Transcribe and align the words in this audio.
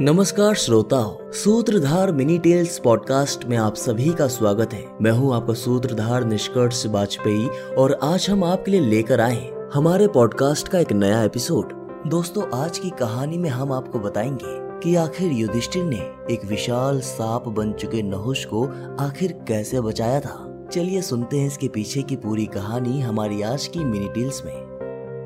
नमस्कार 0.00 0.54
श्रोताओं, 0.54 1.30
सूत्रधार 1.32 2.12
मिनी 2.12 2.38
टेल्स 2.38 2.78
पॉडकास्ट 2.78 3.44
में 3.44 3.56
आप 3.56 3.74
सभी 3.74 4.12
का 4.12 4.26
स्वागत 4.26 4.72
है। 4.72 4.84
मैं 5.02 5.10
हूँ 5.10 5.34
आपका 5.34 5.54
सूत्रधार 5.54 6.24
निष्कर्ष 6.24 6.86
वाजपेयी 6.86 7.48
और 7.78 7.98
आज 8.02 8.26
हम 8.30 8.44
आपके 8.44 8.70
लिए 8.70 8.80
लेकर 8.80 9.20
आए 9.20 9.50
हमारे 9.74 10.08
पॉडकास्ट 10.08 10.68
का 10.68 10.78
एक 10.78 10.92
नया 10.92 11.22
एपिसोड। 11.22 11.72
दोस्तों, 12.06 12.60
आज 12.60 12.78
की 12.78 12.90
कहानी 12.90 13.38
में 13.38 13.50
हम 13.50 13.72
आपको 13.72 13.98
बताएँगे 13.98 14.80
कि 14.80 14.96
आखिर 14.96 15.32
युधिष्ठिर 15.32 15.84
ने 15.84 16.10
एक 16.30 16.44
विशाल 16.44 17.00
सांप 17.00 17.48
बन 17.48 17.72
चुके 17.72 18.02
नहुष 18.02 18.44
को 18.44 18.64
आखिर 19.00 19.32
कैसे 19.48 19.80
बचाया 19.80 20.20
था। 20.20 20.66
चलिए 20.72 21.02
सुनते 21.02 21.38
हैं 21.38 21.46
इसके 21.46 21.68
पीछे 21.68 22.02
की 22.02 22.16
पूरी 22.16 22.46
कहानी 22.46 23.00
हमारी 23.00 23.42
आज 23.42 23.66
की 23.66 23.84
मिनी 23.84 24.08
टेल्स 24.08 24.42
में। 24.44 24.72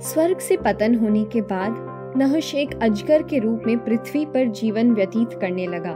स्वर्ग 0.02 0.38
से 0.38 0.56
पतन 0.56 0.94
होने 0.94 1.24
के 1.24 1.40
बाद 1.40 1.95
नहुष 2.16 2.54
एक 2.54 2.70
अजगर 2.82 3.22
के 3.22 3.38
रूप 3.38 3.62
में 3.66 3.78
पृथ्वी 3.78 4.24
पर 4.24 4.46
जीवन 4.48 4.92
व्यतीत 4.94 5.32
करने 5.32 5.66
लगा। 5.66 5.90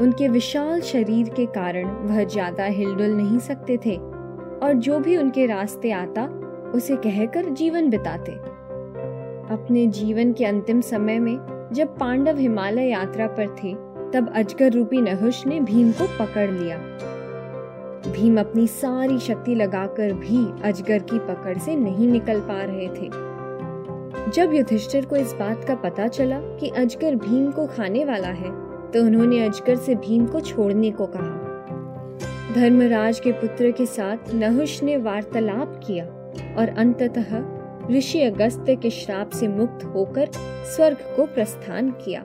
उनके 0.00 0.28
विशाल 0.28 0.80
शरीर 0.80 1.28
के 1.28 1.46
कारण 1.46 1.86
वह 2.06 2.24
ज़्यादा 2.24 2.64
हिलडुल 2.64 3.10
नहीं 3.10 3.38
सकते 3.38 3.76
थे, 3.86 3.96
और 3.96 4.72
जो 4.72 4.98
भी 4.98 5.16
उनके 5.16 5.46
रास्ते 5.46 5.90
आता, 5.90 6.24
उसे 6.74 6.96
कहकर 6.96 7.48
जीवन 7.50 7.90
बिताते। 7.90 8.32
अपने 9.54 9.86
जीवन 9.86 10.32
के 10.32 10.44
अंतिम 10.44 10.80
समय 10.80 11.18
में 11.18 11.68
जब 11.72 11.98
पांडव 11.98 12.38
हिमालय 12.38 12.90
यात्रा 12.90 13.26
पर 13.26 13.54
थे, 13.54 13.74
तब 14.12 14.32
अजगर 14.36 14.72
रूपी 14.72 15.00
नहुष 15.00 15.46
ने 15.46 15.60
भीम 15.60 15.92
को 15.92 16.06
पकड़ 16.18 16.50
लिया। 16.50 16.78
भीम 18.12 18.40
अपनी 18.40 18.66
सारी 18.66 19.18
शक्ति 19.18 19.54
लगाकर 19.54 20.12
भी 20.12 20.46
अजगर 20.64 20.98
की 21.02 21.18
पकड़ 21.18 21.58
से 21.58 21.76
नहीं 21.76 22.08
निकल 22.08 22.40
पा 22.40 22.62
रहे 22.62 22.88
थे। 22.88 23.32
जब 24.34 24.54
युधिष्ठिर 24.54 25.04
को 25.04 25.16
इस 25.16 25.32
बात 25.32 25.64
का 25.64 25.74
पता 25.74 26.06
चला 26.08 26.38
कि 26.40 26.68
अजगर 26.68 27.14
भीम 27.14 27.50
को 27.50 27.66
खाने 27.66 28.04
वाला 28.04 28.28
है 28.28 28.50
तो 28.90 29.00
उन्होंने 29.00 29.44
अजगर 29.46 29.76
से 29.76 29.94
भीम 29.94 30.26
को 30.26 30.40
छोड़ने 30.40 30.90
को 30.90 31.06
कहा। 31.06 32.54
धर्मराज 32.54 33.20
के 33.20 33.32
पुत्र 33.32 33.70
के 33.70 33.86
साथ 33.86 34.34
नहुष 34.34 34.82
ने 34.82 34.96
वार्तालाप 34.96 35.80
किया 35.86 36.04
और 36.58 36.68
अंततः 36.78 37.34
ऋषि 37.90 38.22
अगस्त्य 38.22 38.76
के 38.76 38.90
श्राप 38.90 39.30
से 39.30 39.48
मुक्त 39.48 39.84
होकर 39.84 40.30
स्वर्ग 40.76 40.96
को 41.16 41.26
प्रस्थान 41.26 41.90
किया। 41.90 42.24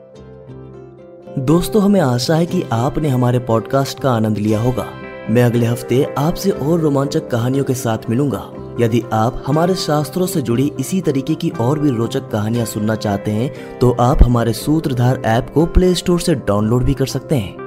दोस्तों, 1.40 1.82
हमें 1.82 2.00
आशा 2.02 2.36
है 2.36 2.46
कि 2.46 2.64
आपने 2.72 3.10
हमारे 3.10 3.40
पॉडकास्ट 3.40 4.00
का 4.00 4.12
आनंद 4.12 4.38
लिया 4.38 4.60
होगा। 4.60 4.88
मैं 5.30 5.44
अगले 5.44 5.66
हफ़्ते 5.66 6.04
आपसे 6.18 6.52
और 6.52 6.80
रोमांचक 6.80 7.28
कहानियों 7.28 7.66
के 7.66 7.74
साथ 7.74 8.10
मिलूँगा। 8.10 8.52
यदि 8.80 9.04
आप 9.14 9.44
हमारे 9.48 9.76
शास्त्रों 9.76 10.28
से 10.28 10.42
जुड़ी 10.42 10.72
इसी 10.80 11.02
तरीके 11.02 11.36
की 11.36 11.50
और 11.50 11.80
भी 11.80 11.90
रोचक 11.90 12.30
कहानियाँ 12.32 12.66
सुनना 12.66 12.96
चाहते 12.96 13.32
हैं 13.32 13.80
तो 13.80 13.92
आप 13.92 14.24
हमारे 14.24 14.54
सूत्रधार 14.54 15.22
ऐप 15.26 15.52
को 15.54 15.66
प्ले 15.66 15.94
स्टोर 15.96 16.20
से 16.20 16.36
डाउनलोड 16.36 16.84
भी 16.84 16.94
कर 16.94 17.06
सकते 17.06 17.36
हैं। 17.36 17.59